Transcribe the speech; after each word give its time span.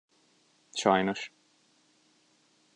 Sajnos. 0.81 1.29